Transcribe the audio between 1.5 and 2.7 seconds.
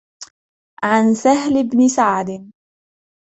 بْنِ سَعْدٍ